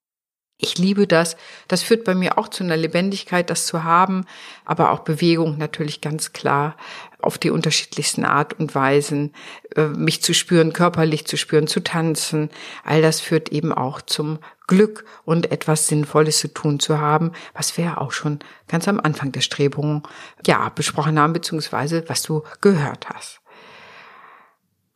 Ich 0.63 0.79
liebe 0.79 1.07
das. 1.07 1.37
Das 1.69 1.83
führt 1.83 2.05
bei 2.05 2.15
mir 2.15 2.39
auch 2.39 2.49
zu 2.49 2.65
einer 2.65 2.77
Lebendigkeit, 2.79 3.51
das 3.51 3.67
zu 3.67 3.85
haben, 3.85 4.25
aber 4.65 4.93
auch 4.93 5.01
Bewegung 5.01 5.59
natürlich 5.59 6.01
ganz 6.01 6.33
klar 6.33 6.77
auf 7.21 7.37
die 7.37 7.51
unterschiedlichsten 7.51 8.25
Art 8.25 8.59
und 8.59 8.75
Weisen, 8.75 9.35
äh, 9.77 9.89
mich 9.89 10.23
zu 10.23 10.33
spüren, 10.33 10.73
körperlich 10.73 11.27
zu 11.27 11.37
spüren, 11.37 11.67
zu 11.67 11.81
tanzen. 11.81 12.51
All 12.85 13.03
das 13.03 13.21
führt 13.21 13.51
eben 13.51 13.73
auch 13.73 14.01
zum 14.01 14.39
Glück 14.71 15.05
und 15.25 15.51
etwas 15.51 15.89
Sinnvolles 15.89 16.39
zu 16.39 16.49
tun 16.49 16.79
zu 16.79 17.01
haben, 17.01 17.33
was 17.55 17.77
wir 17.77 17.85
ja 17.85 17.99
auch 17.99 18.13
schon 18.13 18.39
ganz 18.69 18.87
am 18.87 19.01
Anfang 19.01 19.33
der 19.33 19.41
Strebungen 19.41 20.05
ja 20.47 20.69
besprochen 20.69 21.19
haben, 21.19 21.33
beziehungsweise 21.33 22.05
was 22.07 22.23
du 22.23 22.45
gehört 22.61 23.09
hast. 23.11 23.41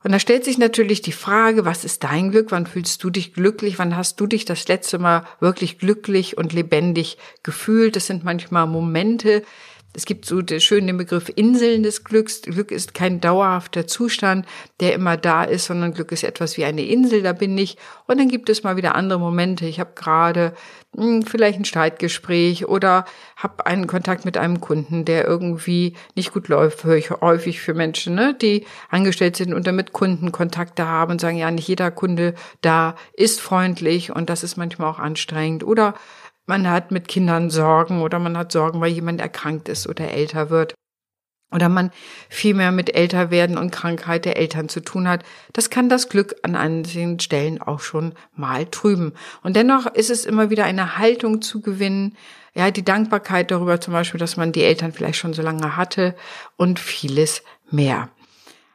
Und 0.05 0.13
da 0.13 0.21
stellt 0.21 0.45
sich 0.45 0.59
natürlich 0.59 1.03
die 1.03 1.13
Frage, 1.13 1.65
was 1.65 1.85
ist 1.85 2.05
dein 2.05 2.31
Glück? 2.31 2.53
Wann 2.53 2.67
fühlst 2.67 3.03
du 3.03 3.11
dich 3.11 3.33
glücklich? 3.33 3.79
Wann 3.79 3.97
hast 3.97 4.21
du 4.21 4.27
dich 4.27 4.45
das 4.45 4.69
letzte 4.69 4.99
Mal 4.99 5.27
wirklich 5.41 5.79
glücklich 5.79 6.39
und 6.39 6.53
lebendig 6.53 7.19
gefühlt? 7.43 7.97
Das 7.97 8.07
sind 8.07 8.23
manchmal 8.23 8.67
Momente, 8.67 9.43
es 9.95 10.07
gibt 10.07 10.27
so 10.27 10.43
den 10.43 10.61
schönen 10.61 10.97
Begriff 10.97 11.31
Inseln 11.35 11.85
des 11.85 12.03
Glücks. 12.03 12.43
Glück 12.43 12.73
ist 12.73 12.95
kein 12.95 13.21
dauerhafter 13.21 13.87
Zustand, 13.87 14.45
der 14.81 14.93
immer 14.93 15.17
da 15.17 15.45
ist, 15.45 15.67
sondern 15.67 15.95
Glück 15.95 16.11
ist 16.11 16.25
etwas 16.25 16.57
wie 16.57 16.65
eine 16.65 16.83
Insel, 16.83 17.23
da 17.23 17.33
bin 17.33 17.57
ich. 17.57 17.77
Und 18.07 18.19
dann 18.19 18.29
gibt 18.29 18.49
es 18.49 18.65
mal 18.65 18.77
wieder 18.77 18.97
andere 18.97 19.21
Momente. 19.21 19.67
Ich 19.67 19.79
habe 19.79 19.93
gerade 19.95 20.53
hm, 20.97 21.23
vielleicht 21.23 21.61
ein 21.61 21.65
Streitgespräch 21.65 22.67
oder 22.67 23.05
habe 23.37 23.67
einen 23.67 23.87
Kontakt 23.87 24.25
mit 24.25 24.37
einem 24.37 24.61
Kunden, 24.61 25.05
der 25.05 25.27
irgendwie 25.27 25.95
nicht 26.17 26.33
gut 26.33 26.49
läuft. 26.49 26.83
Höre 26.83 26.97
ich 26.97 27.11
häufig 27.11 27.61
für 27.61 27.75
Menschen, 27.75 28.17
ne, 28.17 28.35
die 28.35 28.67
angestellt 28.91 29.37
sind 29.37 29.55
und 29.55 29.67
damit 29.67 29.93
Kunden 29.93 30.33
Kontakte 30.33 30.89
haben 30.89 31.13
und 31.13 31.21
sagen, 31.21 31.37
ja, 31.37 31.53
nicht 31.53 31.69
jeder 31.69 31.93
Kunde 31.93 32.35
da 32.63 32.97
ist 33.13 33.41
freundlich 33.41 34.11
und 34.11 34.29
das 34.29 34.43
ist 34.43 34.57
manchmal 34.57 34.91
auch 34.91 34.99
anstrengend. 34.99 35.63
Oder 35.65 35.95
man 36.47 36.69
hat 36.69 36.91
mit 36.91 37.09
Kindern 37.09 37.51
Sorgen 37.51 38.03
oder 38.03 38.19
man 38.19 38.37
hat 38.37 38.53
Sorgen, 38.53 38.81
weil 38.81 38.93
jemand 38.93 39.21
erkrankt 39.21 39.69
ist 39.69 39.87
oder 39.89 40.11
älter 40.11 40.51
wird. 40.51 40.75
Oder 41.53 41.69
man 41.69 41.93
viel 42.29 42.53
mehr 42.55 42.73
mit 42.73 42.97
Älterwerden 42.97 43.57
und 43.59 43.71
Krankheit 43.71 44.25
der 44.25 44.37
Eltern 44.37 44.69
zu 44.69 44.81
tun 44.81 45.07
hat. 45.07 45.23
Das 45.53 45.71
kann 45.71 45.89
das 45.89 46.09
Glück 46.09 46.35
an 46.43 46.57
einigen 46.57 47.21
Stellen 47.21 47.63
auch 47.63 47.79
schon 47.79 48.15
mal 48.35 48.67
trüben. 48.67 49.13
Und 49.43 49.55
dennoch 49.55 49.87
ist 49.87 50.11
es 50.11 50.27
immer 50.27 50.51
wieder 50.51 50.65
eine 50.65 50.99
Haltung 50.99 51.43
zu 51.43 51.61
gewinnen, 51.61 52.17
ja, 52.55 52.71
die 52.71 52.85
Dankbarkeit 52.85 53.51
darüber 53.51 53.81
zum 53.81 53.93
Beispiel, 53.93 54.19
dass 54.19 54.37
man 54.37 54.53
die 54.53 54.63
Eltern 54.63 54.93
vielleicht 54.93 55.19
schon 55.19 55.33
so 55.33 55.43
lange 55.43 55.77
hatte 55.77 56.17
und 56.57 56.81
vieles 56.81 57.43
mehr. 57.71 58.09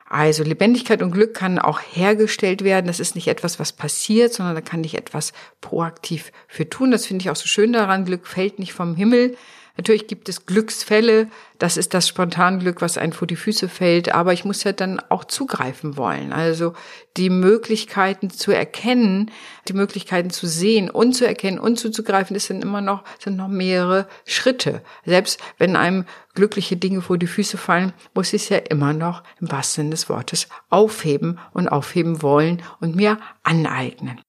Also 0.10 0.44
Lebendigkeit 0.44 1.04
und 1.04 1.12
Glück 1.12 1.36
kann 1.36 1.60
auch 1.60 1.80
hergestellt 1.80 2.64
werden. 2.64 2.88
Das 2.88 3.00
ist 3.00 3.14
nicht 3.14 3.28
etwas, 3.28 3.60
was 3.60 3.74
passiert, 3.74 4.34
sondern 4.34 4.56
da 4.56 4.62
kann 4.62 4.84
ich 4.84 4.98
etwas 4.98 5.34
proaktiv 5.62 6.32
für 6.48 6.68
tun. 6.68 6.90
Das 6.90 7.06
finde 7.06 7.22
ich 7.22 7.30
auch 7.30 7.36
so 7.36 7.48
schön 7.48 7.72
daran. 7.74 8.06
Glück 8.06 8.26
fällt 8.26 8.58
nicht 8.58 8.74
vom 8.74 8.96
Himmel, 8.96 9.38
Natürlich 9.80 10.08
gibt 10.08 10.28
es 10.28 10.46
Glücksfälle, 10.46 11.30
das 11.58 11.78
ist 11.78 11.94
das 11.94 12.06
Spontanglück, 12.06 12.82
was 12.82 12.98
einem 12.98 13.14
vor 13.14 13.30
die 13.30 13.38
Füße 13.38 13.70
fällt, 13.70 14.14
aber 14.14 14.34
ich 14.34 14.44
muss 14.44 14.66
ja 14.66 14.74
dann 14.74 15.00
auch 15.08 15.24
zugreifen 15.24 15.96
wollen. 15.96 16.34
Also 16.34 16.74
die 17.16 17.30
Möglichkeiten 17.30 18.30
zu 18.30 18.52
erkennen, 18.52 19.32
die 19.70 19.74
Möglichkeiten 19.74 20.32
zu 20.32 20.48
sehen 20.48 20.90
und 20.90 21.14
zu 21.14 21.26
erkennen 21.26 21.60
und 21.60 21.80
zuzugreifen, 21.80 22.34
das 22.34 22.48
sind 22.48 22.62
immer 22.62 22.82
noch, 22.82 23.06
sind 23.20 23.38
noch 23.38 23.48
mehrere 23.48 24.10
Schritte. 24.26 24.82
Selbst 25.06 25.40
wenn 25.58 25.78
einem 25.78 26.04
glückliche 26.34 26.76
Dinge 26.76 27.02
vor 27.02 27.18
die 27.18 27.28
Füße 27.28 27.56
fallen, 27.56 27.94
muss 28.14 28.34
ich 28.34 28.44
es 28.44 28.50
ja 28.50 28.58
immer 28.58 28.92
noch 28.92 29.24
im 29.40 29.50
wahrsten 29.50 29.84
Sinne 29.84 29.92
des 29.92 30.10
Wortes 30.10 30.50
aufheben 30.70 31.40
und 31.54 31.70
aufheben 31.70 32.22
wollen 32.22 32.62
und 32.82 32.98
mir 32.98 33.18
aneignen. 33.44 34.20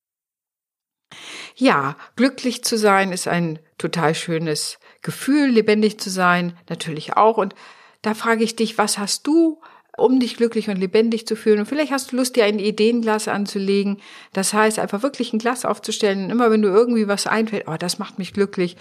Ja, 1.56 1.96
glücklich 2.16 2.64
zu 2.64 2.76
sein 2.76 3.12
ist 3.12 3.28
ein 3.28 3.58
total 3.78 4.14
schönes 4.14 4.78
Gefühl, 5.02 5.48
lebendig 5.48 5.98
zu 5.98 6.10
sein, 6.10 6.56
natürlich 6.68 7.16
auch. 7.16 7.38
Und 7.38 7.54
da 8.02 8.14
frage 8.14 8.44
ich 8.44 8.56
dich, 8.56 8.78
was 8.78 8.98
hast 8.98 9.26
du, 9.26 9.60
um 9.96 10.20
dich 10.20 10.36
glücklich 10.36 10.68
und 10.68 10.76
lebendig 10.76 11.26
zu 11.26 11.36
fühlen? 11.36 11.60
Und 11.60 11.66
vielleicht 11.66 11.92
hast 11.92 12.12
du 12.12 12.16
Lust, 12.16 12.36
dir 12.36 12.44
ein 12.44 12.58
Ideenglas 12.58 13.28
anzulegen. 13.28 13.98
Das 14.32 14.54
heißt, 14.54 14.78
einfach 14.78 15.02
wirklich 15.02 15.32
ein 15.32 15.38
Glas 15.38 15.64
aufzustellen. 15.64 16.24
Und 16.24 16.30
immer 16.30 16.50
wenn 16.50 16.62
du 16.62 16.68
irgendwie 16.68 17.08
was 17.08 17.26
einfällt, 17.26 17.64
oh, 17.66 17.76
das 17.78 17.98
macht 17.98 18.18
mich 18.18 18.32
glücklich, 18.32 18.76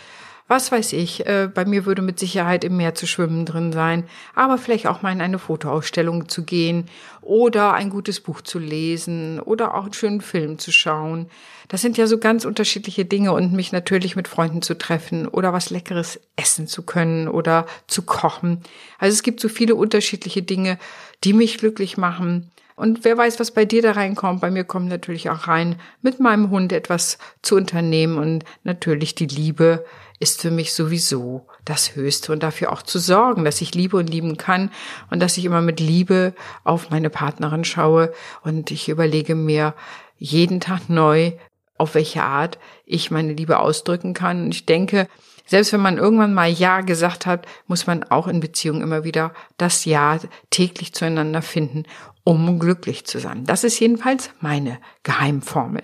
was 0.49 0.71
weiß 0.71 0.93
ich, 0.93 1.27
äh, 1.27 1.47
bei 1.53 1.63
mir 1.63 1.85
würde 1.85 2.01
mit 2.01 2.17
Sicherheit 2.17 2.63
im 2.63 2.75
Meer 2.75 2.95
zu 2.95 3.05
schwimmen 3.05 3.45
drin 3.45 3.71
sein, 3.71 4.03
aber 4.33 4.57
vielleicht 4.57 4.87
auch 4.87 5.03
mal 5.03 5.11
in 5.11 5.21
eine 5.21 5.37
Fotoausstellung 5.37 6.27
zu 6.27 6.43
gehen 6.43 6.85
oder 7.21 7.73
ein 7.73 7.91
gutes 7.91 8.19
Buch 8.19 8.41
zu 8.41 8.57
lesen 8.57 9.39
oder 9.39 9.75
auch 9.75 9.83
einen 9.83 9.93
schönen 9.93 10.21
Film 10.21 10.57
zu 10.57 10.71
schauen. 10.71 11.29
Das 11.67 11.81
sind 11.81 11.97
ja 11.97 12.07
so 12.07 12.17
ganz 12.17 12.45
unterschiedliche 12.45 13.05
Dinge 13.05 13.31
und 13.31 13.53
mich 13.53 13.71
natürlich 13.71 14.15
mit 14.15 14.27
Freunden 14.27 14.63
zu 14.63 14.75
treffen 14.75 15.27
oder 15.27 15.53
was 15.53 15.69
Leckeres 15.69 16.19
essen 16.35 16.65
zu 16.65 16.81
können 16.81 17.27
oder 17.27 17.67
zu 17.85 18.01
kochen. 18.01 18.63
Also 18.97 19.13
es 19.13 19.21
gibt 19.21 19.39
so 19.39 19.49
viele 19.49 19.75
unterschiedliche 19.75 20.41
Dinge, 20.41 20.79
die 21.23 21.33
mich 21.33 21.59
glücklich 21.59 21.95
machen. 21.95 22.49
Und 22.75 23.03
wer 23.03 23.17
weiß, 23.17 23.39
was 23.41 23.51
bei 23.51 23.65
dir 23.65 23.81
da 23.81 23.91
reinkommt. 23.91 24.39
Bei 24.39 24.49
mir 24.49 24.63
kommt 24.63 24.87
natürlich 24.87 25.29
auch 25.29 25.47
rein, 25.47 25.75
mit 26.01 26.21
meinem 26.21 26.49
Hund 26.49 26.71
etwas 26.71 27.17
zu 27.41 27.55
unternehmen 27.55 28.17
und 28.17 28.45
natürlich 28.63 29.15
die 29.15 29.27
Liebe 29.27 29.85
ist 30.19 30.41
für 30.41 30.51
mich 30.51 30.73
sowieso 30.73 31.47
das 31.65 31.95
Höchste 31.95 32.31
und 32.33 32.43
dafür 32.43 32.71
auch 32.71 32.81
zu 32.81 32.99
sorgen, 32.99 33.45
dass 33.45 33.61
ich 33.61 33.73
liebe 33.73 33.97
und 33.97 34.09
lieben 34.09 34.37
kann 34.37 34.71
und 35.09 35.21
dass 35.21 35.37
ich 35.37 35.45
immer 35.45 35.61
mit 35.61 35.79
Liebe 35.79 36.33
auf 36.63 36.89
meine 36.89 37.09
Partnerin 37.09 37.63
schaue 37.63 38.13
und 38.43 38.71
ich 38.71 38.89
überlege 38.89 39.35
mir 39.35 39.73
jeden 40.17 40.59
Tag 40.59 40.89
neu, 40.89 41.31
auf 41.77 41.95
welche 41.95 42.23
Art 42.23 42.59
ich 42.85 43.09
meine 43.09 43.33
Liebe 43.33 43.59
ausdrücken 43.59 44.13
kann. 44.13 44.45
Und 44.45 44.53
ich 44.53 44.65
denke, 44.65 45.07
selbst 45.45 45.71
wenn 45.73 45.79
man 45.79 45.97
irgendwann 45.97 46.33
mal 46.33 46.49
Ja 46.49 46.81
gesagt 46.81 47.25
hat, 47.25 47.47
muss 47.67 47.87
man 47.87 48.03
auch 48.03 48.27
in 48.27 48.41
Beziehungen 48.41 48.81
immer 48.81 49.03
wieder 49.03 49.33
das 49.57 49.85
Ja 49.85 50.19
täglich 50.49 50.93
zueinander 50.93 51.41
finden, 51.41 51.85
um 52.23 52.59
glücklich 52.59 53.05
zu 53.05 53.19
sein. 53.19 53.45
Das 53.45 53.63
ist 53.63 53.79
jedenfalls 53.79 54.29
meine 54.41 54.79
Geheimformel. 55.03 55.83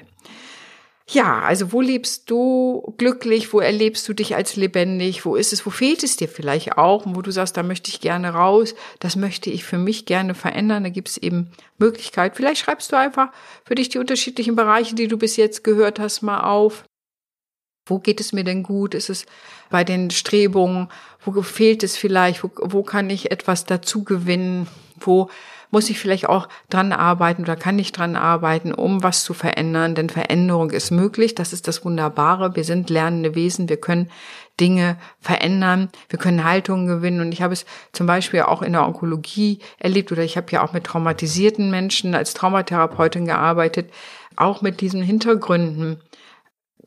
Ja, 1.07 1.41
also 1.41 1.71
wo 1.71 1.81
lebst 1.81 2.31
du 2.31 2.95
glücklich? 2.97 3.53
Wo 3.53 3.59
erlebst 3.59 4.07
du 4.09 4.13
dich 4.13 4.35
als 4.35 4.55
lebendig? 4.55 5.24
Wo 5.24 5.35
ist 5.35 5.53
es? 5.53 5.63
Wo 5.63 5.69
fehlt 5.69 6.03
es 6.03 6.17
dir 6.17 6.27
vielleicht 6.27 6.79
auch? 6.79 7.05
Und 7.05 7.15
wo 7.15 7.21
du 7.21 7.29
sagst, 7.29 7.55
da 7.57 7.63
möchte 7.63 7.91
ich 7.91 8.01
gerne 8.01 8.29
raus. 8.33 8.74
Das 9.00 9.15
möchte 9.15 9.51
ich 9.51 9.63
für 9.65 9.77
mich 9.77 10.07
gerne 10.07 10.33
verändern. 10.33 10.83
Da 10.83 10.89
gibt 10.89 11.09
es 11.09 11.17
eben 11.17 11.51
Möglichkeit. 11.77 12.35
Vielleicht 12.35 12.62
schreibst 12.62 12.91
du 12.91 12.97
einfach 12.97 13.29
für 13.65 13.75
dich 13.75 13.89
die 13.89 14.00
unterschiedlichen 14.00 14.55
Bereiche, 14.55 14.95
die 14.95 15.07
du 15.07 15.17
bis 15.17 15.38
jetzt 15.38 15.63
gehört 15.63 16.00
hast, 16.00 16.24
mal 16.24 16.41
auf. 16.41 16.85
Wo 17.88 18.00
geht 18.00 18.19
es 18.19 18.33
mir 18.33 18.43
denn 18.43 18.63
gut? 18.63 18.95
Ist 18.95 19.12
es 19.12 19.27
bei 19.69 19.83
den 19.83 20.09
Strebungen? 20.09 20.89
Wo 21.24 21.39
fehlt 21.43 21.83
es 21.83 21.97
vielleicht? 21.97 22.43
Wo, 22.43 22.50
wo 22.62 22.81
kann 22.81 23.12
ich 23.12 23.29
etwas 23.29 23.65
dazu 23.65 24.03
gewinnen? 24.03 24.67
Wo 25.00 25.29
muss 25.75 25.89
ich 25.89 26.00
vielleicht 26.00 26.29
auch 26.29 26.48
dran 26.70 26.94
arbeiten 26.94 27.41
oder 27.41 27.58
kann 27.58 27.77
ich 27.77 27.91
dran 27.91 28.15
arbeiten, 28.15 28.74
um 28.74 29.03
was 29.03 29.25
zu 29.25 29.34
verändern, 29.34 29.94
denn 29.94 30.10
Veränderung 30.10 30.72
ist 30.72 30.89
möglich. 30.89 31.36
Das 31.36 31.51
ist 31.51 31.67
das 31.67 31.84
Wunderbare. 31.84 32.55
Wir 32.55 32.63
sind 32.63 32.89
lernende 32.89 33.36
Wesen. 33.36 33.67
Wir 33.67 33.75
können 33.75 34.10
Dinge 34.58 34.96
verändern. 35.20 35.89
Wir 36.08 36.17
können 36.17 36.46
Haltungen 36.46 36.88
gewinnen. 36.88 37.20
Und 37.20 37.34
ich 37.34 37.41
habe 37.41 37.51
es 37.51 37.65
zum 37.91 38.08
Beispiel 38.08 38.44
auch 38.44 38.62
in 38.62 38.72
der 38.72 38.88
Onkologie 38.88 39.60
erlebt 39.77 40.13
oder 40.13 40.24
ich 40.24 40.38
habe 40.38 40.50
ja 40.51 40.63
auch 40.63 40.72
mit 40.72 40.86
traumatisierten 40.86 41.70
Menschen 41.70 42.15
als 42.15 42.34
Traumatherapeutin 42.34 43.25
gearbeitet. 43.25 43.91
Auch 44.38 44.62
mit 44.62 44.79
diesen 44.79 45.01
Hintergründen 45.01 46.01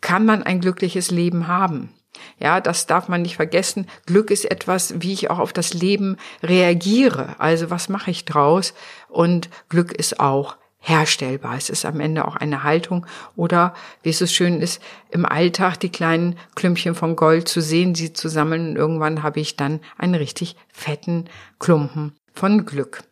kann 0.00 0.25
man 0.25 0.45
ein 0.45 0.62
glückliches 0.62 1.11
Leben 1.11 1.47
haben. 1.47 1.92
Ja, 2.38 2.60
das 2.60 2.87
darf 2.87 3.08
man 3.08 3.22
nicht 3.22 3.37
vergessen. 3.37 3.87
Glück 4.06 4.30
ist 4.30 4.50
etwas, 4.50 4.94
wie 5.00 5.12
ich 5.12 5.30
auch 5.30 5.38
auf 5.38 5.52
das 5.52 5.75
Leben 5.75 6.16
reagiere. 6.42 7.37
Also 7.38 7.70
was 7.70 7.88
mache 7.88 8.10
ich 8.10 8.25
draus? 8.25 8.75
Und 9.08 9.48
Glück 9.68 9.92
ist 9.92 10.20
auch 10.20 10.56
herstellbar. 10.80 11.56
Es 11.56 11.70
ist 11.70 11.84
am 11.84 12.00
Ende 12.00 12.26
auch 12.26 12.37
eine 12.37 12.62
Haltung 12.62 13.06
oder, 13.37 13.75
wie 14.02 14.10
es 14.10 14.18
so 14.18 14.26
schön 14.26 14.60
ist, 14.60 14.82
im 15.10 15.26
Alltag 15.26 15.78
die 15.80 15.90
kleinen 15.90 16.37
Klümpchen 16.54 16.94
von 16.94 17.16
Gold 17.16 17.48
zu 17.48 17.60
sehen, 17.60 17.94
sie 17.94 18.12
zu 18.12 18.28
sammeln. 18.28 18.70
Und 18.70 18.76
irgendwann 18.76 19.22
habe 19.22 19.40
ich 19.40 19.56
dann 19.56 19.80
einen 19.96 20.14
richtig 20.14 20.56
fetten 20.72 21.28
Klumpen 21.58 22.14
von 22.32 22.64
Glück 22.64 23.02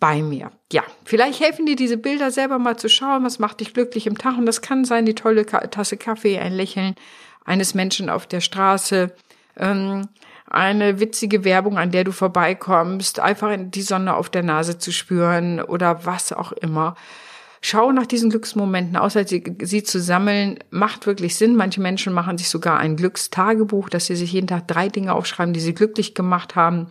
bei 0.00 0.22
mir. 0.22 0.52
Ja, 0.72 0.84
vielleicht 1.04 1.40
helfen 1.40 1.66
dir 1.66 1.76
diese 1.76 1.96
Bilder 1.96 2.30
selber 2.30 2.58
mal 2.58 2.76
zu 2.76 2.88
schauen, 2.88 3.24
was 3.24 3.38
macht 3.38 3.60
dich 3.60 3.74
glücklich 3.74 4.06
im 4.06 4.16
Tag. 4.16 4.38
Und 4.38 4.46
das 4.46 4.62
kann 4.62 4.84
sein, 4.84 5.06
die 5.06 5.14
tolle 5.14 5.44
Tasse 5.44 5.96
Kaffee, 5.96 6.38
ein 6.38 6.52
Lächeln, 6.52 6.94
eines 7.48 7.74
Menschen 7.74 8.10
auf 8.10 8.26
der 8.26 8.40
Straße, 8.40 9.10
ähm, 9.56 10.08
eine 10.46 11.00
witzige 11.00 11.44
Werbung, 11.44 11.78
an 11.78 11.90
der 11.90 12.04
du 12.04 12.12
vorbeikommst, 12.12 13.20
einfach 13.20 13.54
die 13.58 13.82
Sonne 13.82 14.14
auf 14.14 14.30
der 14.30 14.42
Nase 14.42 14.78
zu 14.78 14.92
spüren 14.92 15.60
oder 15.60 16.06
was 16.06 16.32
auch 16.32 16.52
immer. 16.52 16.94
schau 17.60 17.90
nach 17.90 18.06
diesen 18.06 18.30
Glücksmomenten, 18.30 18.96
außer 18.96 19.26
sie, 19.26 19.42
sie 19.62 19.82
zu 19.82 20.00
sammeln, 20.00 20.60
macht 20.70 21.06
wirklich 21.06 21.34
Sinn. 21.34 21.56
Manche 21.56 21.80
Menschen 21.80 22.12
machen 22.12 22.38
sich 22.38 22.48
sogar 22.48 22.78
ein 22.78 22.96
Glückstagebuch, 22.96 23.88
dass 23.88 24.06
sie 24.06 24.14
sich 24.14 24.32
jeden 24.32 24.46
Tag 24.46 24.68
drei 24.68 24.88
Dinge 24.88 25.12
aufschreiben, 25.12 25.52
die 25.52 25.60
sie 25.60 25.74
glücklich 25.74 26.14
gemacht 26.14 26.54
haben. 26.54 26.88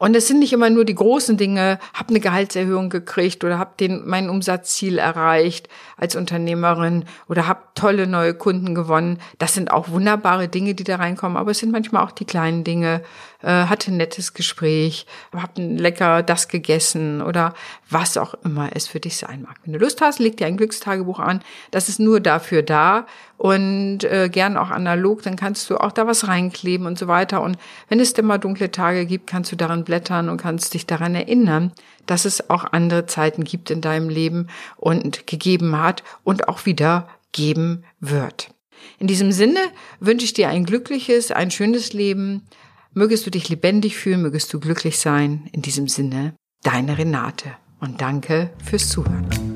Und 0.00 0.16
es 0.16 0.26
sind 0.26 0.38
nicht 0.38 0.54
immer 0.54 0.70
nur 0.70 0.86
die 0.86 0.94
großen 0.94 1.36
Dinge, 1.36 1.78
hab 1.92 2.08
eine 2.08 2.20
Gehaltserhöhung 2.20 2.88
gekriegt 2.88 3.44
oder 3.44 3.58
hab 3.58 3.76
den 3.76 4.08
mein 4.08 4.30
Umsatzziel 4.30 4.96
erreicht 4.96 5.68
als 5.98 6.16
Unternehmerin 6.16 7.04
oder 7.28 7.46
hab 7.46 7.74
tolle 7.74 8.06
neue 8.06 8.32
Kunden 8.32 8.74
gewonnen. 8.74 9.18
Das 9.36 9.52
sind 9.52 9.70
auch 9.70 9.90
wunderbare 9.90 10.48
Dinge, 10.48 10.74
die 10.74 10.84
da 10.84 10.96
reinkommen, 10.96 11.36
aber 11.36 11.50
es 11.50 11.58
sind 11.58 11.70
manchmal 11.70 12.02
auch 12.02 12.12
die 12.12 12.24
kleinen 12.24 12.64
Dinge. 12.64 13.02
Äh, 13.42 13.64
hatte 13.66 13.90
ein 13.90 13.96
nettes 13.96 14.34
Gespräch, 14.34 15.06
hab 15.32 15.56
ein 15.56 15.78
lecker 15.78 16.22
das 16.22 16.48
gegessen 16.48 17.22
oder 17.22 17.54
was 17.88 18.18
auch 18.18 18.34
immer 18.44 18.70
es 18.74 18.86
für 18.86 19.00
dich 19.00 19.16
sein 19.16 19.42
mag. 19.42 19.56
Wenn 19.64 19.72
du 19.72 19.78
Lust 19.78 20.02
hast, 20.02 20.18
leg 20.18 20.36
dir 20.36 20.46
ein 20.46 20.58
Glückstagebuch 20.58 21.18
an. 21.18 21.40
Das 21.70 21.88
ist 21.88 22.00
nur 22.00 22.20
dafür 22.20 22.62
da 22.62 23.06
und 23.38 24.04
äh, 24.04 24.28
gern 24.30 24.58
auch 24.58 24.70
analog, 24.70 25.22
dann 25.22 25.36
kannst 25.36 25.70
du 25.70 25.78
auch 25.78 25.92
da 25.92 26.06
was 26.06 26.28
reinkleben 26.28 26.86
und 26.86 26.98
so 26.98 27.08
weiter. 27.08 27.40
Und 27.40 27.56
wenn 27.88 27.98
es 27.98 28.12
denn 28.12 28.26
mal 28.26 28.36
dunkle 28.36 28.70
Tage 28.70 29.06
gibt, 29.06 29.26
kannst 29.26 29.50
du 29.50 29.56
daran 29.56 29.84
blättern 29.84 30.28
und 30.28 30.36
kannst 30.36 30.74
dich 30.74 30.84
daran 30.84 31.14
erinnern, 31.14 31.72
dass 32.04 32.26
es 32.26 32.50
auch 32.50 32.64
andere 32.72 33.06
Zeiten 33.06 33.44
gibt 33.44 33.70
in 33.70 33.80
deinem 33.80 34.10
Leben 34.10 34.48
und 34.76 35.26
gegeben 35.26 35.80
hat 35.80 36.04
und 36.24 36.48
auch 36.48 36.66
wieder 36.66 37.08
geben 37.32 37.84
wird. 38.00 38.50
In 38.98 39.06
diesem 39.06 39.32
Sinne 39.32 39.60
wünsche 39.98 40.24
ich 40.24 40.34
dir 40.34 40.48
ein 40.50 40.66
glückliches, 40.66 41.32
ein 41.32 41.50
schönes 41.50 41.94
Leben. 41.94 42.46
Mögest 42.92 43.24
du 43.24 43.30
dich 43.30 43.48
lebendig 43.48 43.96
fühlen, 43.96 44.22
mögest 44.22 44.52
du 44.52 44.58
glücklich 44.58 44.98
sein. 44.98 45.48
In 45.52 45.62
diesem 45.62 45.86
Sinne, 45.86 46.34
deine 46.62 46.98
Renate. 46.98 47.52
Und 47.78 48.00
danke 48.00 48.50
fürs 48.64 48.88
Zuhören. 48.88 49.49